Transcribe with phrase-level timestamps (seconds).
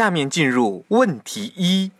[0.00, 1.90] 下面进入问题一。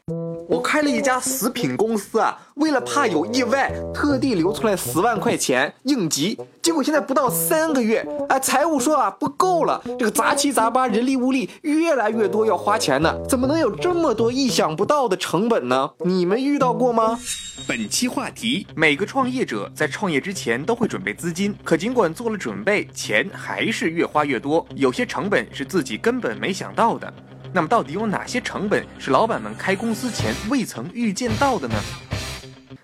[0.49, 6.39] 我开了一家食品公司啊，为了怕有意外，特地留出来十万块钱应急。
[6.63, 15.91] 结果现在不到三个月，哎，财务说啊不够了，这个杂七杂八人力物力越来越多要花钱呢，怎么能有这么多意想不到的成本呢？
[15.99, 17.21] 你们遇到过吗？
[17.69, 27.13] 本期话题：每个创业者在创业之前都会准备资金，可尽管做了准备，钱还是越花越多，有些成本是自己根本没想到的。
[27.53, 31.75] 那么，到底有哪些成本是老板们开公司前未曾预见到的呢？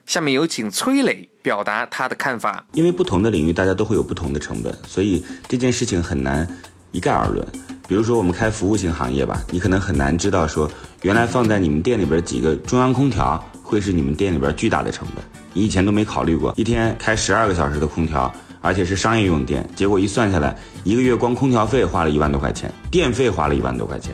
[0.04, 2.66] 下面有请崔磊表达他的看法。
[2.72, 6.46] 因为不同的领域，大家都会有不同的成本，所以这件事情很难
[6.90, 7.46] 一概而论。
[7.86, 10.68] 比如说，我们开服务型行业吧，你可能很难知道说，
[11.02, 15.24] 原来放在你们店里边几个中央空调会是你们店里边巨大的成本。
[15.52, 24.12] 你以前都没考虑过，一天开十二个小时的空调，而且是商业用电，结果一算下来，一个月光空调费花了一万多块钱，电费花了一万多块钱。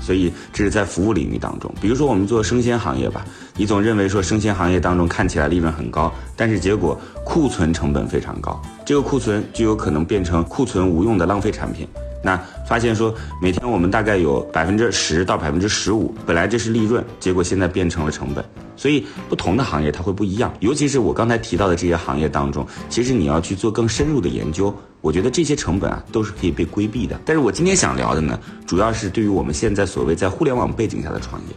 [0.00, 3.24] 所以这是在服务领域当中，比如说我们做生鲜行业吧，
[3.56, 11.86] 你总认为说生鲜行业当中看起来利润很高，但是结果库存成本非常高，这个库存就有可能变成库存无用的浪费产品。
[12.22, 18.44] 那发现说每天我们大概有百分之十到百分之十五，本来这是利润，结果现在变成了成本。
[18.78, 27.20] 所以不同的行业它会不一样，尤其是我刚才提到的这些行业当中，其实你要去做更深入的研究，我觉得这些成本啊都是可以被规避的。
[27.26, 31.48] 但是我今天想聊的呢，主要是对于我们现在所谓在互联网背景下的创业。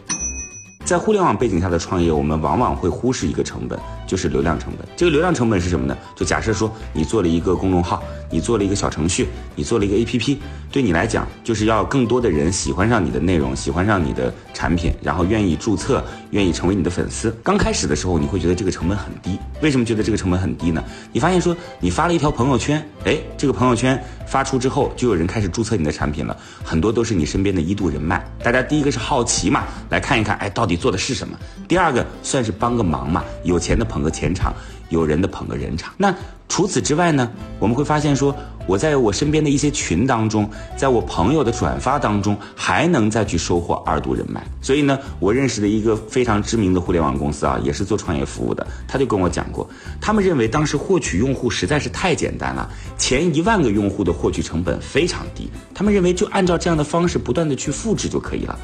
[0.84, 3.78] 在互联网背景下的创业，我们往往会忽视一个成本，
[4.12, 4.86] 就是流量成本。
[4.94, 5.96] 这个流量成本是什么呢？
[6.14, 10.36] 就假设说你做了一个公众号，你做了一个小程序，你做了一个 APP，
[10.70, 17.34] 对你来讲，就是要更多的人喜欢上你的内容，喜欢上你的产品，然后愿意注册，愿意成为你的粉丝。
[17.42, 19.38] 刚开始的时候，你会觉得这个成本很低。
[19.62, 20.84] 为什么觉得这个成本很低呢？
[21.10, 28.22] 你发现说你发了一条朋友圈，哎，这个朋友圈发出之后，就有人开始注册你的产品了，很多都是你身边的一度人脉。
[28.42, 30.76] 大家第一个是好奇嘛，来看一看，哎，到底。
[30.82, 31.38] 做的是什么？
[31.68, 34.52] 第二个算是帮个忙嘛，有钱的朋捧个钱场，
[34.88, 35.94] 有人的捧个人场。
[35.96, 36.12] 那
[36.48, 37.30] 除此之外呢？
[37.60, 38.34] 我们会发现说，
[38.66, 44.44] 我在我身边的一些群当中，在我朋友的转发当中，还能再去收获二度人脉。
[44.60, 49.70] 所以呢，我认识的一个非常知名的互联网公司啊，也是做创业服务的，他就跟我讲过，
[50.00, 58.58] 他们认为当时获取用户实在是太简单了，前一万个用户的获取成本非常低，他们认为就按照这样的方式不断的去复制就可以了。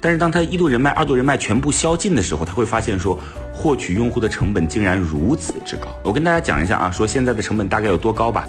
[0.00, 3.16] 但是当他一度人脉、二度人脉全部消尽的时候，他会发现说，
[3.52, 5.88] 获取用户的成本竟然如此之高。
[6.02, 8.46] 我跟大家讲一下啊，说现在的成本大概有多高吧？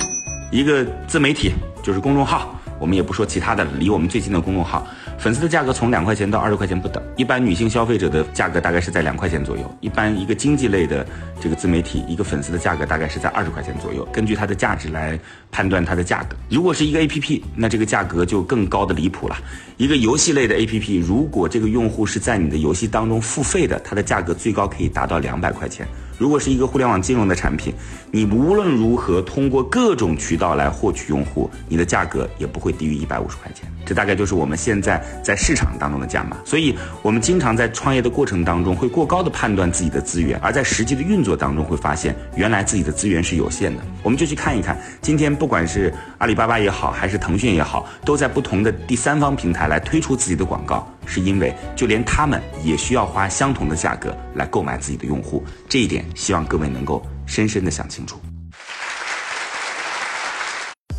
[0.50, 1.52] 一个自媒体
[1.84, 2.60] 就是公众号。
[2.80, 4.86] 我们也不说其他的，离我们最近的公众号，
[5.24, 7.02] 粉丝的价格从两块钱到二十块钱不等。
[7.16, 9.74] 一般女性消费者的价格大概是在两块钱左右。
[9.80, 11.08] 一般一个经济类的
[11.40, 14.06] 这个自媒体，一个粉丝的价格大概是在二十块钱左右。
[14.12, 15.18] 根据它的价值来
[15.50, 16.36] 判断它的价格。
[16.50, 19.38] 如果是一个 A P P，那这个价格就更高的离谱了。
[19.78, 25.88] 一个游戏类的 A P P，如果这个用户是在你的游戏当中付费的，它的价格最高可以达到两百块钱。
[26.24, 27.74] 如果是一个互联网金融的产品，
[28.10, 33.70] 你无论如何通过各种渠道来获取用户，你的价格也不会低于一百五十块钱。
[33.86, 36.38] 这大概就是我们现在在市场当中的价码。
[36.46, 43.84] 所以，我们经常在创业的过程当中会过高的判断自己的资源，而在实际的运作当中会发现，原来自己的资源是有限的。
[44.02, 50.88] 我们就去看一看，今天不管是阿里巴巴也好，还是腾讯也好，都在不同的第三方平台来推出自己的广告。
[51.06, 58.20] 是因为就连他们也需要花相同的价格来购买自己的用户，这一点希望各位能够深深的想清楚。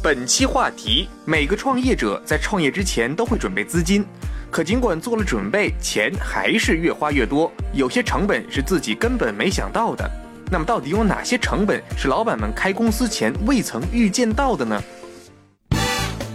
[0.02, 4.04] 本期话题：每个创业者在创业之前都会准备资金，
[4.50, 10.10] 可尽管做了准备，钱还是越花越多，有些成本是自己根本没想到的。
[10.50, 14.82] 那么到底有哪些成本是老板们开公司前未曾预见到的呢？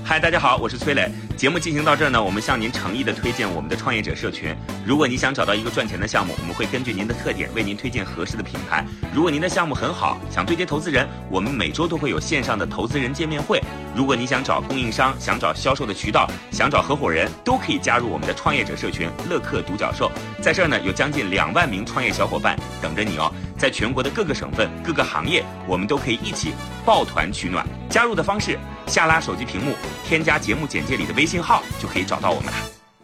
[0.09, 1.07] 嗨，大家好，我是崔磊。
[1.37, 4.55] 节目进行到这儿呢，我们向您诚意的推荐我们的创业者社群。
[4.83, 8.83] 如果你想找到一个赚钱的项目，我们会根据您的特点为您推荐合适的品牌。
[9.13, 13.61] 如果您的项目很好，想对接投资人，我们每周都会有线上的投资人见面会。
[13.95, 20.11] 如果你想找供应商，想找销售的渠道，想找合伙人，都可以加入我们的创业者社群乐客独角兽。
[20.41, 23.31] 在这儿呢，有将近两万名创业小伙伴等着你哦。
[23.59, 26.53] 在全国的各个省份、各个行业，我们都可以一起
[26.85, 27.67] 抱团取暖。
[27.89, 28.57] 加入的方式：
[28.87, 29.73] 下拉手机屏幕，
[30.07, 32.57] 添加节目简介里的微信号，就可以找到我们了。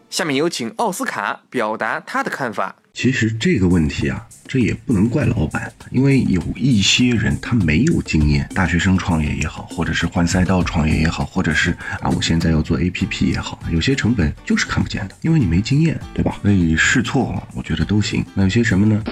[0.10, 2.74] 下面有请奥斯卡表达他的看法。
[2.94, 16.38] 其实这个问题啊，这也不能怪老板，因为有一些人他没有经验，大学生创业也好，或者是换赛道创业也好，或者是啊我现在要做 APP 也好，有些成本就是看不见的，因为你没经验，对吧？
[16.42, 18.26] 所以试错我觉得都行。
[18.34, 19.04] 那有些什么呢？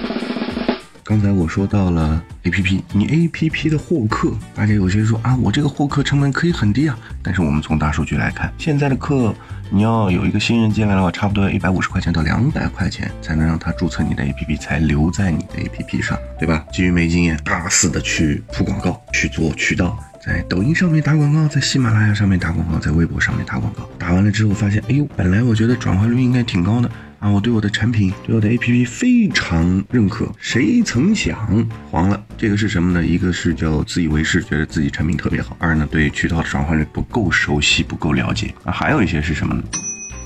[1.04, 6.98] 刚才我说到了 A P P，你 A P P 的获客，大家有些人说啊，我这个获客成本可以很低啊。
[7.22, 9.34] 但是我们从大数据来看，现在的课
[9.68, 16.64] 你要有一个新人进来的话，差不多要一百五十块钱到两百块钱才能让他注册你的 A P P，才留在你的 A P P 上，对吧？
[16.72, 26.90] 基于没经验，大肆的去铺广告，去做渠道，在抖音上面打广告，在喜马拉雅上面打广告，在微博上面打广告，打完了之后发现，哎呦，本来我觉得转化率应该挺高的。
[27.24, 32.22] 啊，我对我的产品，对我的 APP 非常认可，谁曾想黄了？
[32.36, 33.02] 这个是什么呢？
[33.02, 38.54] 一个是叫自以为是，觉得自己产品特别好；二呢，对渠道的转化率不够熟悉，不够了解。
[38.62, 39.62] 啊，还有一些是什么呢？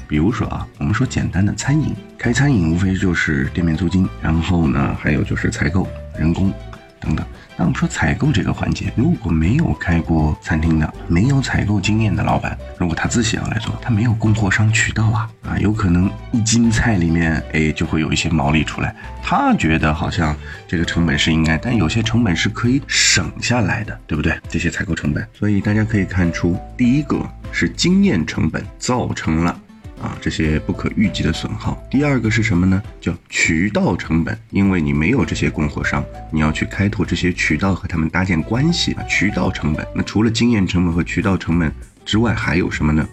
[0.09, 6.53] 比如说啊，我们说简单的餐饮，开餐饮无非就是店面租金，然后呢，还有就是采购、人工
[7.01, 7.27] 等等。
[7.57, 20.37] 那我们说采购这个环节，如果没有开过餐厅的、没有采购经验的老板，如果他自己要来做，他没有供货商渠道啊啊，有可能一斤菜里面哎就会有一些毛利出来，他觉得好像
[20.69, 24.39] 这个成本是应该，但有些成本是可以省下来的，对不对？
[24.49, 29.61] 这些采购成本，所以大家可以看出，第一个是经验成本造成了。
[30.01, 31.77] 啊，这些不可预计的损耗。
[31.91, 32.83] 第二个是什么呢？
[33.01, 38.95] 叫渠道成本，因为你没有这些供货商，你要去开拓这些渠道和他们搭建关系。
[39.09, 41.73] 渠道成本，那除了经验成本和渠道成本
[42.05, 43.07] 之外，还有什么呢？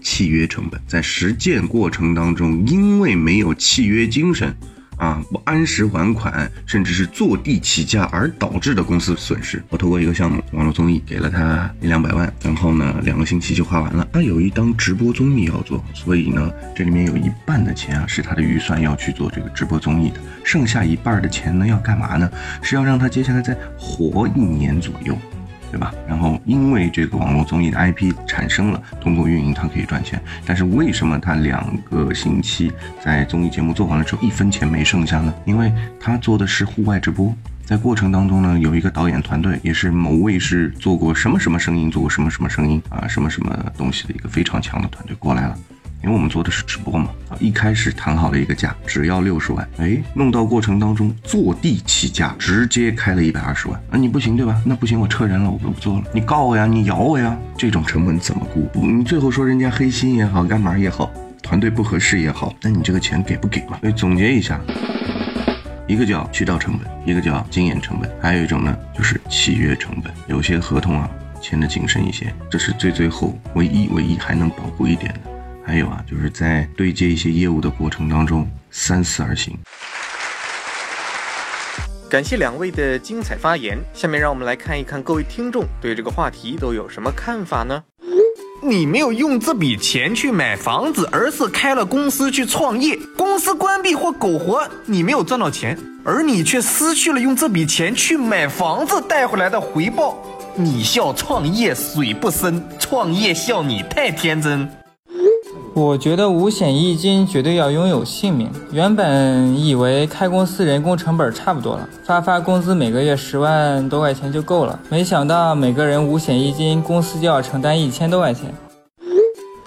[0.00, 4.54] 契约成本，在实践过程当中，因为没有契约精神。
[4.98, 9.62] 啊，不按时还款，甚至是坐地起价而导致的公司损失。
[9.70, 14.06] 我透过一个项目，网络综艺给了他一两百万，然后呢，两个星期就花完了。
[14.12, 22.30] 他有一档直播综艺要做，所以呢，这里面有一半的钱啊是他的预算要去做这个直播综艺的，剩下一半的钱呢要干嘛呢？
[22.60, 25.16] 是要让他接下来再活一年左右。
[25.70, 25.92] 对吧？
[26.06, 30.20] 然后因为这个网络综艺的 IP 产生了，通过运营它可以赚钱。
[30.46, 32.72] 但是为什么他两个星期
[33.02, 35.32] 在综艺节目做完了之后一分钱没剩下呢？
[35.44, 37.34] 因为他做的是户外直播，
[37.64, 45.58] 在过程当中呢，有一个导演团队，也是某卫视做过什么什么声音，做过什么什么声音啊，什么什么东西的一个非常强的团队过来了。
[46.02, 54.60] 因为我们做的是直播嘛，啊，一开始谈好了一个价，只要六十万，哎，弄到过程当中坐地起价，直接开了一百二十万，啊，你不行对吧？
[54.64, 58.70] 那不行，我撤人了，我不做了，你告我呀，你咬我呀，这种成本怎么估？
[58.86, 61.10] 你最后说人家黑心也好，干嘛也好，
[61.42, 63.78] 团队不合适也好，那你这个钱给不给嘛？
[63.80, 64.60] 所以总结一下，
[65.88, 71.10] 一个叫渠道成本，一个叫经验成本，还有一种呢就是契约成本，有些合同啊
[71.42, 75.37] 签的谨慎一些，这是最最后唯一唯一还能保护一点的。
[75.68, 79.54] 还有啊，就是在对接一些业务的过程当中，三思而行。
[82.08, 83.76] 感谢两位的精彩发言。
[83.92, 87.84] 下面让我们来看一看各位听众对这个话题都有什么看法呢？
[88.62, 100.16] 你没有用这笔钱去买房子，而是开了公司去创业，公司关闭或苟活，你没有赚到钱，而你却失去了用这笔钱去买房子带回来的回报。
[100.54, 104.66] 你笑创业水不深，创业笑你太天真。
[105.78, 108.50] 我觉得五险一金绝对要拥有姓名。
[108.72, 118.52] 原本以为开公司人工成本差不多了，发发工资每个月十万多块钱就够了，没想到每个人五险一金，公司就要承担一千多块钱。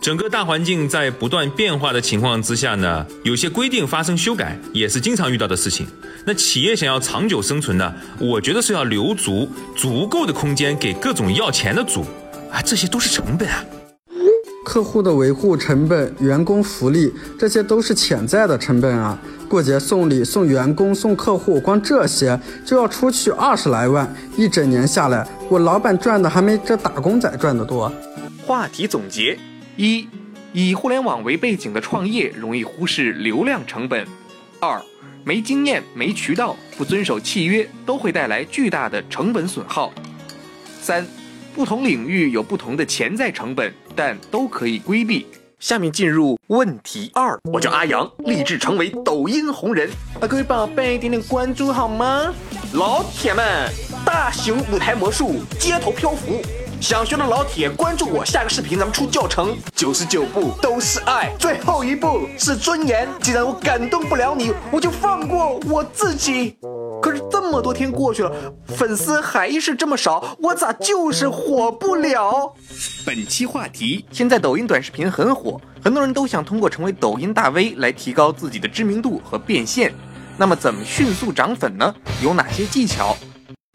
[0.01, 5.87] 整个大环境在不断变化的情况之下呢，有些规定发生修改也是经常遇到的事情。
[6.25, 9.47] 那企业想要长久生存呢，我觉得是要留足
[9.77, 12.03] 足够的空间给各种要钱的主
[12.51, 13.63] 啊，这些都是成本啊。
[14.71, 19.19] 客户的维护成本、员工福利，这些都是潜在的成本啊！
[19.49, 27.91] 过节送礼、送员工、送客户，光这些就要出去二十来万，一整年下来，我老板赚的还没这打工仔赚的多。
[28.47, 29.37] 话题总结：
[29.75, 30.07] 一、
[30.53, 34.05] 以互联网为背景的创业容易忽视流量成本；
[34.61, 34.81] 二、
[35.25, 39.91] 没经验、没渠道、不遵守契约，都会带来巨大的成本损耗；
[40.81, 41.05] 三。
[41.53, 45.27] 不同领域有不同的潜在成本，但都可以规避。
[45.59, 49.89] 下面进入问题二，我叫阿阳，立志成为抖音红人。
[50.19, 52.33] 啊，各位宝贝，点点关注好吗？
[52.73, 53.69] 老铁们，
[54.05, 56.41] 大型舞台魔术，街头漂浮。
[56.79, 63.07] 想学的老铁关注我，下个视频咱们出教程，九十九步都是爱，最后一步是尊严。
[63.21, 66.57] 既然我感动不了你，我就放过我自己。
[67.51, 67.57] 这。
[67.57, 68.31] 么多天过去了，
[68.65, 72.55] 粉丝还是这么少，我咋就是火不了？
[73.05, 79.93] 本期话题：现在抖音短视频很火，很多人都想通过成为抖音大 V 来提高自己的知名度和变现。
[80.37, 81.93] 那么怎么迅速涨粉呢？
[82.23, 83.17] 有哪些技巧？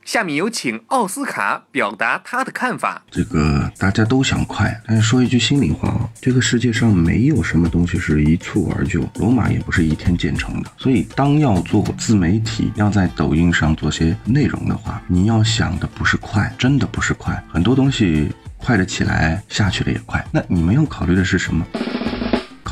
[0.06, 3.02] 下面有请奥斯卡表达他的看法。
[3.10, 10.70] 这个大家都想快，但是说一句心里话啊，这个世界上没有什么东西是一蹴而就，罗马也不是一天建成的。
[10.78, 17.42] 所以，当要做自媒体，要在抖音上做些内容的话，你要想的不是快，真的不是快。
[17.52, 20.25] 很多东西快的起来，下去的也快。
[20.30, 21.66] 那你们要考虑的是什么？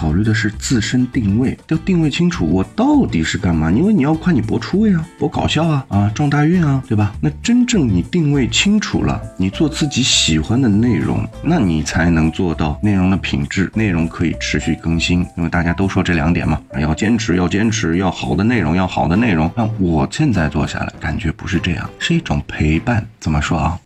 [0.04, 3.72] 考虑的是自身定位，要定位清楚，我到底是干嘛？
[3.72, 7.14] 因为你要快，你博出位啊，博搞笑啊，啊，撞大运啊，对吧？
[7.22, 15.26] 那真正你定位清楚了，你做自己喜欢的内容，那你才能做到内容的品质，内容可以持续更新。
[15.38, 19.50] 因为大家都说这两点嘛，要坚持，要坚持，要好的内容，要好的内容。
[19.56, 23.02] 那我现在做下来，感觉不是这样，是一种陪伴。
[23.18, 23.80] 怎么说啊？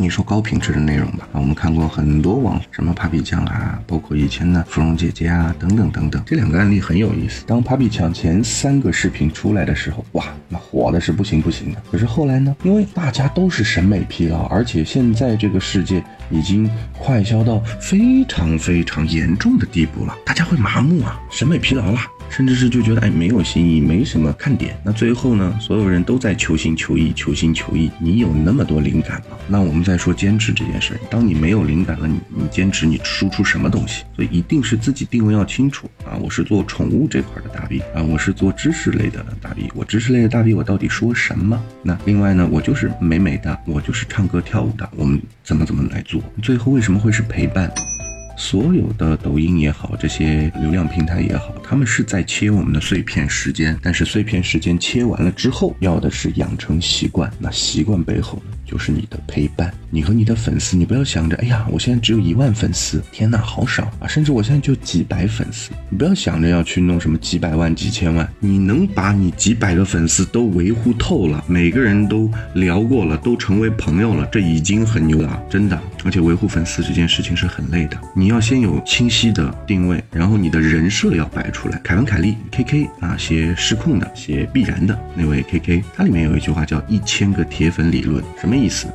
[0.00, 6.22] 你说高品质的内容吧，我们看过很多网什么 Papi 酱啊，包括以前的芙蓉姐姐啊，等等等等。
[6.24, 7.44] 这两个案例很有意思。
[7.46, 11.82] 当 Papi 酱前三个视频出来的时候，哇，那火的是不行不行的。
[11.92, 22.00] 可是后来呢，因为大家都是审美疲劳，而且现在这个世界已经快消到非常非常严重的地步了，大家会麻木啊，审美疲劳了。
[22.30, 24.80] 甚至是就觉得哎没有新意，没什么看点。
[24.84, 27.90] 那最后呢，所有人都在求新求异，求新求异。
[27.98, 29.36] 你有那么多灵感吗？
[29.48, 30.98] 那我们再说坚持这件事。
[31.10, 34.04] 当你没有灵感了，你你坚持你输出什么东西？
[34.14, 35.90] 所以一定是自己定位要清楚！
[36.20, 39.70] 我是做宠物这块的大 V 啊，我是做知识类的大 V。
[39.74, 41.60] 我知识类的大 V，我到底说什么？
[41.82, 44.88] 那另外呢，我就是美美的，我就是唱歌跳舞的。
[44.96, 46.22] 我们怎么怎么来做？
[46.42, 47.72] 最后为什么会是陪伴？
[48.36, 53.78] 所有的抖音也好，这些流量平台也好，他们是在切我们的碎片时间。
[53.82, 57.30] 但是碎片时间切完了之后，要的是养成习惯。
[57.38, 59.72] 那习惯背后，就是你的陪伴。
[59.92, 64.06] 你和你的粉丝，你不要想着，哎呀，我现在只有一万粉丝，天哪，好少啊！
[64.06, 68.28] 甚至我现在就几百粉丝，你不要想着要去弄什么几百万、几千万。
[68.38, 75.80] 你能把你几百个粉丝都维护透了，每个人都聊过了，都成为朋友了，这已经很牛了，真的。
[76.04, 81.78] 而且维护粉丝这件事情是很累的，你要先有清晰的定位，然后你的人设要摆出来。
[81.82, 88.86] 凯文·凯利 （K.K.） 啊，写失控的，写必然的那位 K.K.，它里面有一句话叫“一千个铁粉理论”，什么意思？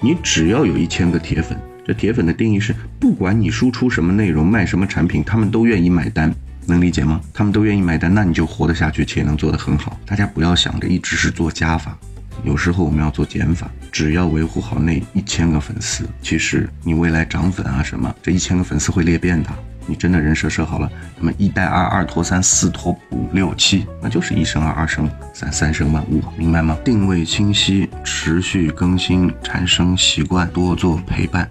[0.00, 6.34] 你只要有一千个铁粉，这铁粉的定义是，不管你输出什么内容，卖什么产品，他们都愿意买单，
[6.66, 7.20] 能理解吗？
[7.34, 10.00] 他们都愿意买单，那你就活得下去，且能做得很好。
[10.06, 11.96] 大家不要想着一直是做加法。
[12.44, 19.50] 有时候我们要做减法，只要维护好那一千个粉丝，其实你未来涨粉啊什么，这一千个粉丝会裂变的。
[19.86, 26.78] 你真的人设设好了，那么一带二，二拖三，四拖五，六七，那就是一生二，二生三，三生万物，明白吗？
[26.84, 31.48] 定位清晰，持续更新，产生习惯，多做陪伴。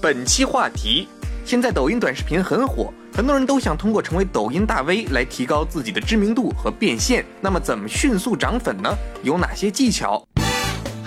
[0.00, 1.08] 本期话题：
[1.44, 2.92] 现在抖音短视频很火。
[3.14, 8.96] 很多人都想通过成为抖音大 V 来提高自己的知名度和变现，那么怎么迅速涨粉呢？
[9.24, 10.24] 有哪些技巧？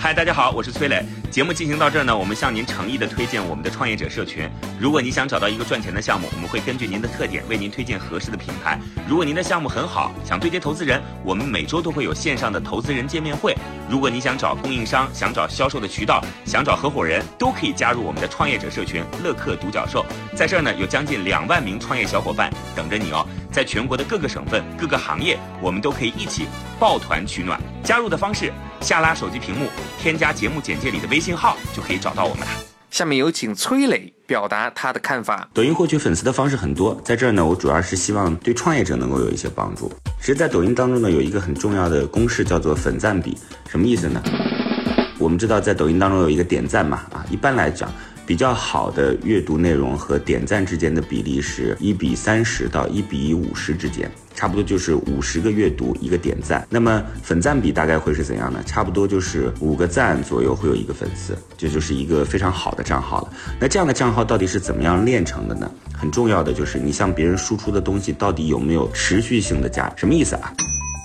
[0.02, 1.00] 嗨，大家好，我是崔磊。
[1.30, 4.50] 节目进行到这儿呢，我们向您诚意的推荐我们的创业者社群。
[4.80, 8.76] 如果您想找到一个赚钱的项目，我们会根据您的特点为您推荐合适的品牌。
[9.08, 13.56] 如果您的项目很好，想对接投资人，我们每周都会有线上的投资人见面会。
[13.92, 20.02] 如果你想找供应商，想找销售的渠道，想找合伙人，都可以加入我们的创业者社群乐客独角兽。
[20.34, 23.28] 在这儿呢，有将近两万名创业小伙伴等着你哦。
[23.52, 26.46] 在全国的各个省份、各个行业，我们都可以一起
[26.80, 27.60] 抱团取暖。
[27.84, 29.68] 加入的方式，下拉手机屏幕，
[30.00, 32.52] 添加节目简介里的微信号，就可以找到我们了。
[32.90, 35.48] 下面有请崔磊表达他的看法。
[35.52, 39.90] 抖音获取粉丝的方式很多，在这儿呢，我主要是希望对创业者能够有一些帮助。
[40.20, 43.36] 其实，在抖音当中呢，有一个很重要的公式，叫做粉赞比。
[43.68, 44.22] 什么意思呢？
[45.18, 47.90] 我们知道，在抖音当中有一个点赞嘛，啊，一般来讲。
[48.26, 56.66] 比较好的阅读内容和点赞之间的比例是一比三十到一比五十之间，差不多就是五十个阅读一个点赞。
[56.70, 58.62] 那么粉赞比大概会是怎样呢？
[58.64, 63.32] 差不多就是五个赞左右会有一个粉丝，这就是一个非常好的账号了。
[63.60, 65.70] 那这样的账号到底是怎么样练成的呢？
[65.92, 69.94] 很重要的就是你向别人输出的东西到底有没有持续性的价值？
[69.98, 70.52] 什么意思啊？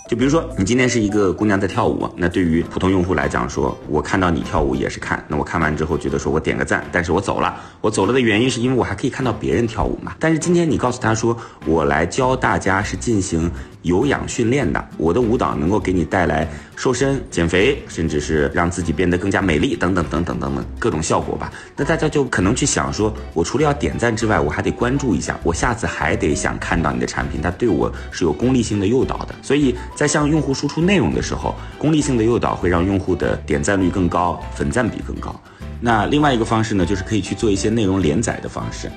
[0.07, 10.15] 就比如说，你今天是一个姑娘在跳舞，那对于普通用户来讲，说我看到你跳舞也是看，那我看完之后觉得说我点个赞，但是我走了，我走了的原因是因为我还可以看到别人跳舞嘛。
[10.17, 13.51] 但是今天你告诉他说，我来教大家是进行。
[13.83, 21.51] 有氧训练的，我的舞蹈能够给你带来瘦身、减肥，甚至是让自己变得更加美丽，等等等等等等各种效果吧。
[21.75, 29.35] 那大家就可能去想说，我除了要点赞之外，我还得关注一下，我下次还得想看到你的产品，它对我是有功利性的诱导的。
[29.41, 35.33] 所以在向用户输出内容的时候，功利性的诱导会让用户的点赞率更高，粉赞比更高。
[35.79, 38.91] 那另外一个方式呢，就是可以去做一些内容连载的方式。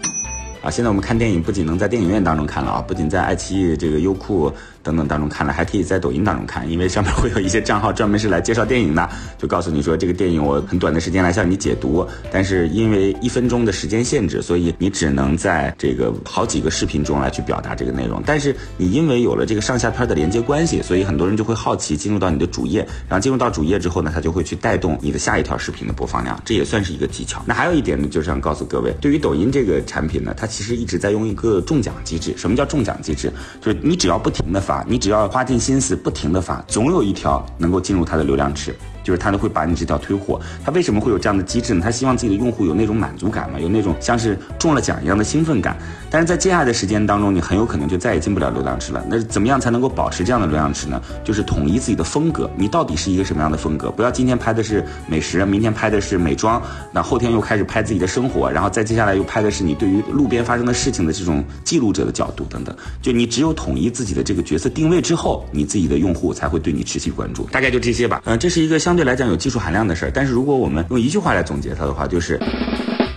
[0.62, 4.52] 啊，现在我们看电影不仅能在电影院当中看了啊，不仅在爱奇艺这个优酷。
[4.82, 9.08] 等等当中看了，还可以在抖音当中看，因为上面会有一些账号专门是来介绍电影的，
[9.38, 18.22] 就告诉你说这个电影我很短的时间来向你解读，但是因为一分钟的时间限制，所以你只能在这个好几个视频中来去表达这个内容。
[18.24, 27.42] 但是你因为有了这个上下片的连接关系，所以很多人就会好奇进入到你的主页，然后进入到主页之后呢，它就会去带动你的下一条视频的播放量，这也算是一个技巧。
[27.46, 32.32] 那还有一点呢，就是想告诉各位，对于抖音这个产品呢，它其实一直在用一个中奖机制。
[32.36, 33.32] 什么叫中奖机制？
[33.60, 35.40] 就是你只要不停的发，你只要花。
[35.50, 38.76] 尽心思不停的发，总有一条能够进入他的流量池。
[39.02, 41.80] 就是他都会把你这条推货，他为什么会有这样的机制呢？
[41.82, 45.76] 他希望自己的用户有那种满足感嘛，有那种像是中了奖一样的兴奋感。
[46.10, 49.04] 但是在接下来的时间当中，你很有可能就再也进不了流量池了。
[49.08, 51.00] 那怎么样才能够保持这样的流量池呢？
[51.24, 53.90] 就是统一自己的风格，你到底是一个什么样的风格？
[53.90, 56.60] 不要今天拍的是美食，明天拍的是美妆，
[56.92, 62.76] 那后天又开始拍自己的生活，然后再接下来又拍的是你对于路边发生的事情的这种记录者的角度等等。
[63.00, 67.44] 就你只有统一自己的这个角色定位之后，你自己的用户才会对你持续关注。
[67.52, 68.20] 大概就这些吧。
[68.24, 69.70] 嗯，这是一个像相对来讲有技术含。
[69.72, 72.40] 量的事儿，但是如果我们用一句话来总结它的话，就是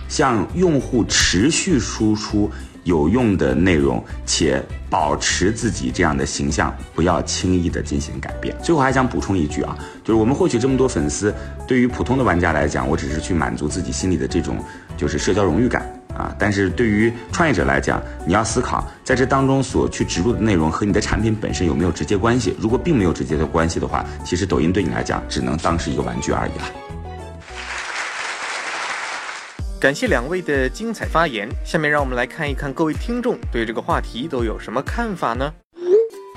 [0.06, 2.48] 向用户持续输出
[2.84, 8.56] 有用的内容，且保持自己这样的形象，不要轻易的进行改变。
[8.62, 11.34] 最后还想补充一句啊，就是我们获取这么多粉丝，
[11.66, 14.56] 对于普通的玩家来讲，我只是去满足自己心里的这种
[14.96, 15.84] 就是社交荣誉感
[16.16, 16.34] 啊。
[16.38, 22.56] 但是对于创业者来讲，你要思考在这当中所去植入的内容和你的产品本身有没有直接关系。
[22.58, 26.64] 如果并没有直接的关系的话，其实抖音对你来讲只能当是一个玩具而已了。
[29.80, 31.46] 感谢两位的精彩发言。
[31.62, 35.52] 下面让我们来看一看各位听众对这个话题都有什么看法呢？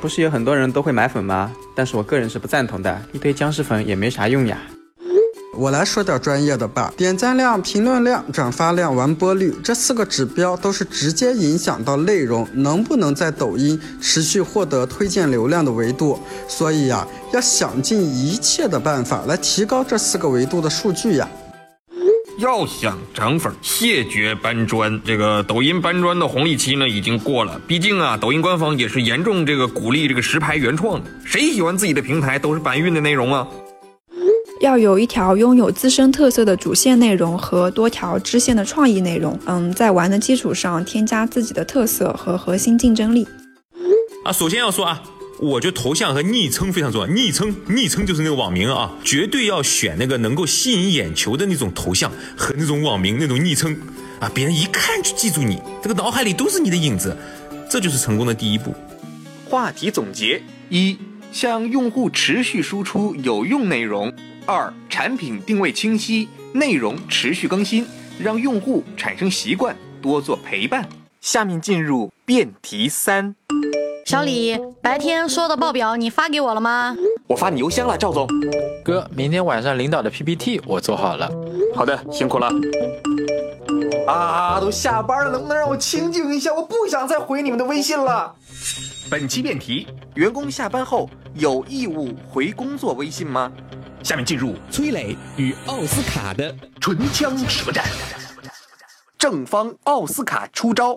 [0.02, 1.52] 不是有很多人都会买粉吗？
[1.74, 4.60] 但是我个人是不赞同的，一堆僵尸粉也没啥用呀。
[5.58, 16.20] 我来说点专业的吧，点赞量、评论量、转发量、完播率这四个指标都是直接影响到内容能不能在抖音持续获得推荐流量的维度。
[16.48, 21.28] 所以呀，要想尽一切的办法来提高这四个维度的数据呀。
[22.38, 25.02] 要想涨粉，谢绝搬砖。
[25.04, 27.60] 这个抖音搬砖的红利期呢已经过了。
[27.68, 31.10] 毕竟啊，抖音官方也是严重这个鼓励这个实拍原创的。
[31.26, 33.48] 谁喜欢自己的平台都是搬运的内容啊？
[34.68, 39.40] 要有一条拥有自身特色的主线内容和多条支线的创意内容。
[39.46, 43.26] 嗯，在玩的基础上添加自己的特色和核心竞争力。
[44.26, 45.02] 啊，首先要说啊。
[45.40, 53.78] 我觉得头像和昵称非常重要，昵称昵称就是那个网名啊，绝对要选那个能够吸引眼球的那种头像和那种网名那种昵称
[54.20, 57.16] 啊，别人一看就记住你，这个脑海里都是你的影子，
[57.70, 58.74] 这就是成功的第一步。
[59.48, 60.98] 话题总结：一、
[61.32, 64.10] 向用户持续输出有用内容；
[64.48, 67.86] 二、产品定位清晰，内容持续更新，
[68.18, 70.88] 让用户产生习惯，多做陪伴。
[71.20, 73.36] 下面进入辩题三。
[74.06, 76.96] 小李，白天说的报表你发给我了吗？
[77.28, 78.26] 我发你邮箱了，赵总。
[78.86, 81.30] 哥，明天晚上领导的 PPT 我做好了。
[81.76, 82.50] 好的，辛苦了。
[84.08, 86.54] 啊，都下班了，能不能让我清静一下？
[86.54, 88.34] 我不想再回你们的微信了。
[89.12, 93.52] 本期辩题：员工下班后有义务回工作微信吗？
[94.04, 97.84] 下面进入崔磊与奥斯卡的唇枪舌战。
[99.18, 100.96] 正方奥斯卡出招。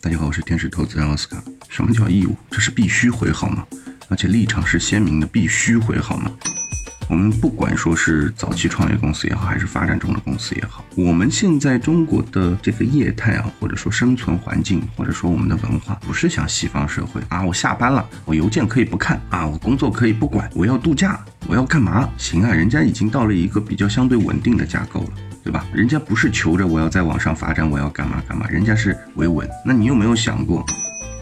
[0.00, 1.42] 大家好，我是天使投资人奥斯卡。
[1.68, 2.34] 什么叫义务？
[2.50, 3.66] 这是必须回好吗？
[4.08, 6.30] 而且立场是鲜明的，必须回好吗？
[7.08, 22.08] 我们不管说是早期创业公司也好，还是发展中的公司也好，我们现在中国的这个业态啊，或者说生存环境，或者说我们的文化，不是像西方社会啊，我下班了，我邮件可以不看啊，我工作可以不管，我要度假，我要干嘛？
[22.16, 25.10] 行啊，人家已经到了一个比较相对稳定的架构了。
[25.44, 25.62] 对吧？
[25.74, 29.46] 人家不是求着我要在网上发展，我要干嘛干嘛，人家是维稳。
[29.62, 30.64] 那你有没有想过，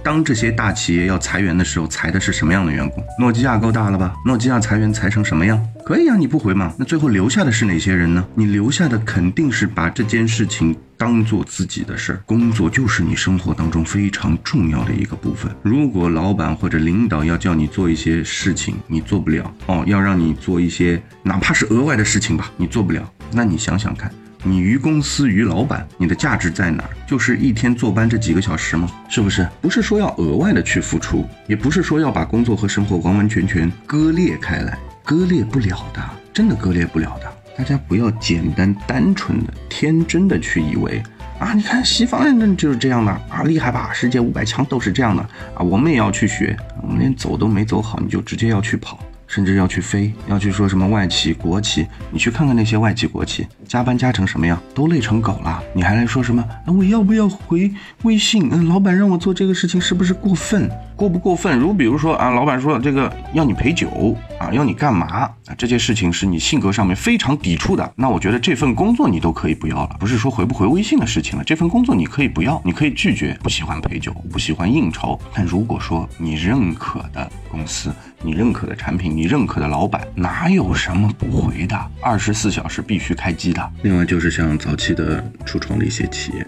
[0.03, 3.03] 当这些大企业要裁员的时候，裁的是什么样的员工？
[3.21, 4.15] 诺基亚够大了吧？
[4.27, 5.65] 诺基亚裁员裁成什么样？
[5.85, 6.75] 可以啊，你不回吗？
[6.77, 8.25] 那最后留下的是哪些人呢？
[8.35, 15.51] 你留下的肯定是把这件事情当做自己的事儿，工作就是你生活当中非常重要的一个部分。
[15.62, 23.09] 如果老板或者领导要叫你做一些事情，你做不了哦，要让你做一些哪怕是额外的事情吧，你做不了。
[23.33, 24.12] 那你想想看，
[24.45, 26.91] 你于公司于老板，你的价值在哪儿？
[27.07, 28.91] 就是一天坐班这几个小时吗？
[29.09, 29.49] 是不是？
[29.61, 36.03] 不是说要额外的去付出，也不是说要把工作和生活完完全全割裂开来，割裂不了的，
[36.33, 37.33] 真的割裂不了的。
[37.57, 41.01] 大家不要简单单纯的、天真的去以为
[41.39, 43.93] 啊，你看西方人就是这样的啊，厉害吧？
[43.93, 45.23] 世界五百强都是这样的
[45.55, 48.99] 啊，我们也要去学，我们连走都没走好，你就直接要去跑。
[49.33, 55.62] 甚至要去飞，要去说什么外企、国企，你去看看那些外企、国企，加班加成什么样，都累成狗了。
[55.73, 56.47] 你还来说什么？
[56.66, 58.51] 那我要不要回微信？
[58.53, 60.71] 嗯，老板让我做这个事情是不是过分？
[61.03, 61.59] 过不过分？
[61.59, 65.31] 如比如说啊，老板说这个要你陪酒啊，要你干嘛啊？
[65.59, 69.97] 这件事情是你性格上面非常抵触的，那我觉得这份工作你都可以不要了。
[69.99, 73.37] 不是说回不回微信的事情了，这份工作你可以不要，你可以拒绝。
[73.43, 75.19] 不喜欢陪酒，不喜欢应酬。
[75.35, 81.77] 但如果说你认可的公司，你认可的产品，你认可的老板，哪有什么不回的？
[82.01, 83.73] 二十四小时必须开机的。
[83.83, 86.47] 另外就是像早期的初创的一些企业，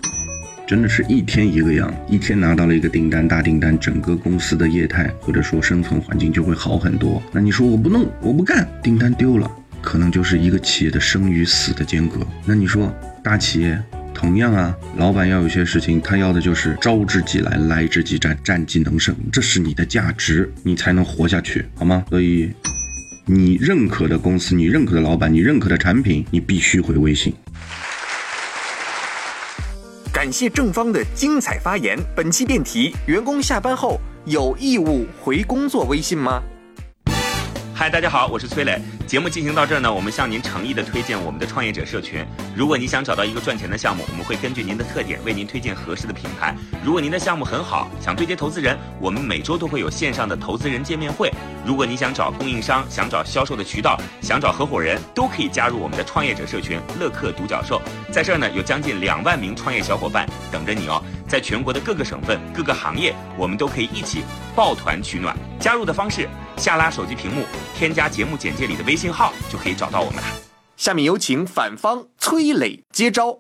[0.67, 7.23] 真的是一天一个样，一天拿到了一个订单大订单，整个公司的业态或者说生存环境就会好很多。
[7.33, 9.51] 那你说我不弄，我不干，订单丢了，
[9.83, 12.27] 可能就是一个企业的生与死的间隔。
[12.47, 13.79] 那你说大企业？
[14.15, 22.05] 同样啊，老板要有些事情，他要的就是招之即来，来之即战，战即能胜，这是你的价值，你才能活下去，好吗？
[22.09, 22.51] 所以，
[23.27, 27.35] 你认可的公司，你认可的老板，你认可的产品，你必须回微信。
[30.25, 31.99] 感谢正方的精彩发言。
[32.17, 36.43] 本期辩题：员工下班后有义务回工作微信吗？
[37.77, 38.81] 嗨，大家好，我是崔磊。
[39.05, 42.25] 节目进行到这儿呢，我们向您诚意的推荐我们的创业者社群。
[42.55, 46.55] 如果你想找到一个赚钱的项目，我们会根据您的特点为您推荐合适的品牌。
[46.85, 51.33] 如果您的项目很好，想对接投资人，我们每周都会有线上的投资人见面会。
[51.67, 57.83] 如果你想找供应商，想找销售的渠道，想找合伙人，都可以加入我们的创业者社群乐客独角兽。
[58.13, 61.03] 在这儿呢，有将近两万名创业小伙伴等着你哦。
[61.27, 64.23] 在全国的各个省份、各个行业，我们都可以一起
[64.55, 65.37] 抱团取暖。
[65.59, 67.45] 加入的方式：下拉手机屏幕，
[67.77, 70.25] 添加节目简介里的微信号，就可以找到我们了。
[70.77, 73.39] 下面有请反方崔磊接招。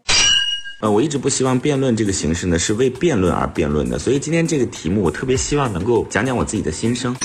[0.80, 7.16] 呃，我一直不希望辩论这个形式呢是为辩论而辩论的，所以今天这个题目我特别希望能够讲讲我自己的心声。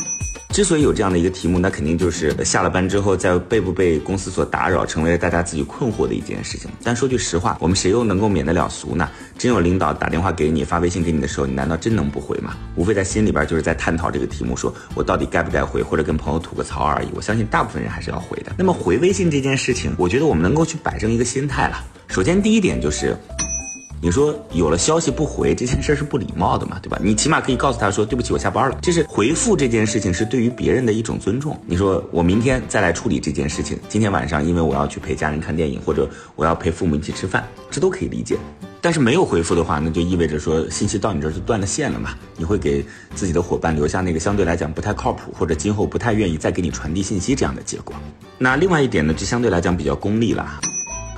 [0.54, 6.70] 之所以有这样的一个题目，那肯定就是下了班之后，在被不被公司所打扰，成为了大家自己困惑的一件事情。
[6.84, 9.08] 但说句实话，我们谁又能够免得了俗呢？
[9.40, 12.58] 真有领导打电话给你，发微信给你的时候，你难道真能不回吗？
[12.76, 17.08] 无非在心里边就是在探讨这个题目，说我到底该不该回，或者跟朋友吐个槽而已。
[17.16, 18.52] 我相信大部分人还是要回的。
[18.58, 21.82] 那么回微信这件事情，我觉得我们能够去摆正一个心态了。
[22.10, 23.16] 首先第一点就是。
[24.02, 26.98] 你说有了消息不回这件事是不礼貌的嘛，对吧？
[27.04, 28.78] 你起码可以告诉他说对不起，我下班了。
[28.82, 31.60] 这是回复这件事情是对于别人的一种尊重。
[31.66, 38.38] 你说我明天再来处理这件事情，今天晚上因为我要去陪家人看电影，或者我要陪父母一起吃饭，这都可以理解。
[38.80, 42.12] 但是没有回复的话，那就意味着说信息到你这儿就断了线了嘛。
[42.38, 47.94] 你会给自己的伙伴留下那个相对来讲不太靠谱，或者今后不太愿意再给你传递信息这样的结果。
[48.38, 50.62] 那另外一点呢，就相对来讲比较功利了。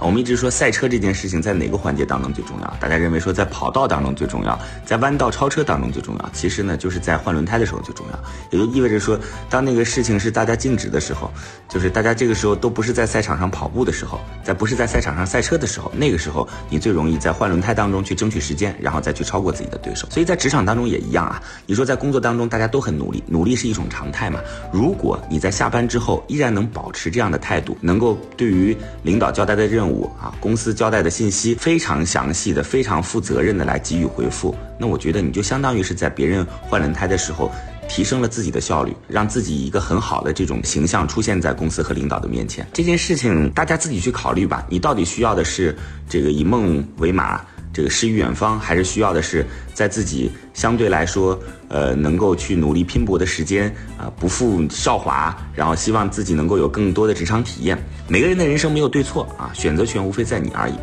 [0.01, 2.77] 我们一直说赛车这件事情在哪个环节当中最重要？
[2.79, 6.29] 大家认为说在跑道当中最重要，在弯道超车当中最重要。
[6.33, 8.19] 其实呢，就是在换轮胎的时候最重要。
[8.49, 11.31] 也就意味着说，当那个事情是大家静止的时候，
[11.69, 20.07] 就是大家这个时候都不是在赛场上跑步的时候，在不是在赛场上赛车的时候，那个时候你最容易在换轮胎当中去争取时间，然后再去超过自己的对手。
[20.09, 21.39] 所以在职场当中也一样啊。
[21.67, 24.39] 你说在工作当中大家都很努力，努力是一种常态嘛？
[24.73, 29.90] 如果你在下班之后依然能保持这样的态度，能够对于领导交代的任务。
[30.19, 37.51] 啊，公司交代的信息非常详细的、非常负责任的来给予回复，那我觉得你就相当于是在别人换轮胎的时候，
[37.89, 42.65] 提升了自己的效率，让自己一个很好的这种形象出现在公司和领导的面前。
[42.71, 45.75] 这件事情大家自己去考虑吧，你到底需要的是
[46.07, 47.41] 这个以梦为马，
[47.73, 51.39] 这个诗与远方，还是需要的是在自己相对来说。
[51.73, 57.81] 呃，能够去努力拼搏的时间啊，不负韶华，然后希望自己能够有更多的职场体验。
[58.09, 60.73] 每个人的人生没有对错啊，选择权无非在你而已。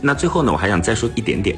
[0.00, 1.54] 那最后呢，我还想再说一点点。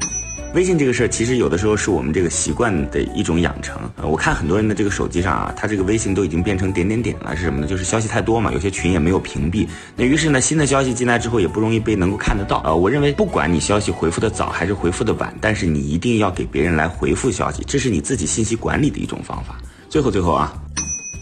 [0.53, 3.79] 微信这个事儿，其实有的时候是我们这个习惯的一种养成。
[3.95, 7.65] 呃，我看很多人的这个手机上啊，他这个微信都已经变成点点点了，是什么呢？
[7.67, 9.65] 就是消息太多嘛，有些群也没有屏蔽。
[9.95, 12.61] 那于是呢，新的消息进来之后也不容易被能够看得到。
[12.65, 19.57] 呃，我认为不管你消息回复的早还是回复的晚，但是你一定要给别人来回复消息，这是你自己信息管理的一种方法。
[19.87, 20.53] 最后最后啊。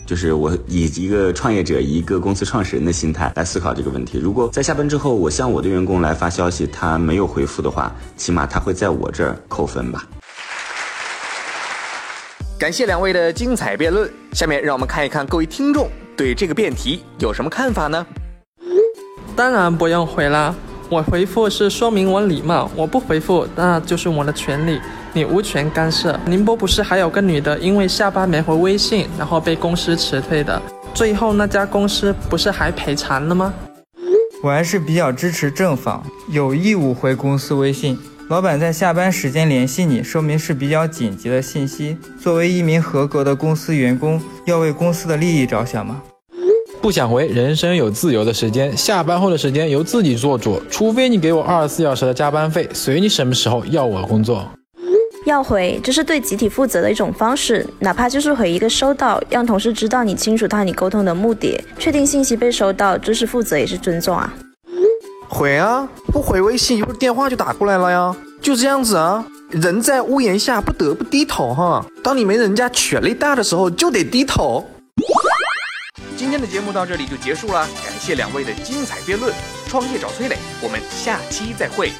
[0.09, 4.17] 就是我以一个创业者、一个公司创始人的心态来思考这个问题。
[4.17, 10.03] 如果在下班之后，我向我的员工来发消息，他没有回复的话，起码他会在我这儿扣分吧。
[12.57, 14.11] 感谢两位的精彩辩论。
[14.33, 18.03] 下面让我们看一看各位听众对这个辩题有什么看法呢？
[19.35, 20.55] 当然不用回啦。
[20.89, 24.81] 我回复是说明我礼貌，我不回复那就是我的权利，
[25.13, 26.19] 你无权干涉。
[26.25, 30.61] 宁波不是还有个女的，因为下班没回微信，然后被公司辞退的，
[30.93, 33.53] 最后那家公司不是还赔偿了吗？
[34.41, 37.97] 我还是比较支持正方，有义务回公司微信。
[38.29, 41.97] 老板在下班时间联系你，说明是比较紧急的信息。
[42.21, 46.01] 作为一名合格的公司员工，要为公司的利益着想吗？
[46.79, 54.47] 不想回，人生有自由的时间，下班后的时间由自己做主，除非你给我二十四小时的加班费，随你什么时候要我工作。
[55.29, 64.33] 要回，这是对集体负责的一种方式，哪怕就是回一个收到，让同事知道你清楚他你沟通的目的，确定信息被收到，这是负责也是尊重啊。
[65.29, 69.23] 回啊，不回微信一会儿电话就打过来了呀，就这样子啊。
[69.51, 74.67] 人在屋檐下不得不低头哈，当你没人家权力大的时候就得低头。
[76.17, 79.33] 今天的节目到这里就结束了，感谢两位的精彩辩论。
[79.67, 81.91] 创业找崔磊，我们下期再会。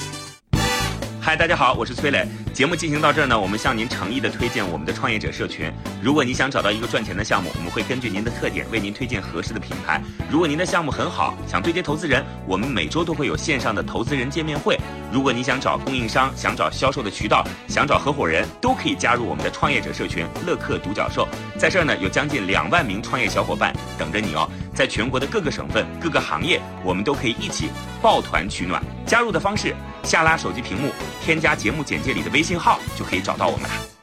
[1.29, 2.27] 嗨，大家好，我是崔磊。
[2.55, 5.71] 节目进行到这儿呢，我们向您诚意的推荐我们的创业者社群。
[6.01, 10.01] 如果你想找到一个赚钱的项目，我们会根据您的特点为您推荐合适的品牌。
[10.27, 14.75] 如果您的项目很好，想对接投资人，我们每周都会有线上的投资人见面会。
[15.11, 21.27] 如果你想找供应商，想找销售的渠道，想找合伙人，都可以加入我们的创业者社群乐客独角兽。
[21.59, 24.49] 在这儿呢，有将近两万名创业小伙伴等着你哦。
[24.73, 27.69] 在全国的各个省份、各个行业，我们都可以一起
[28.01, 28.81] 抱团取暖。
[29.05, 33.98] 加入的方式，下拉手机屏幕，添加节目简介里的微信号，就可以找到我们了。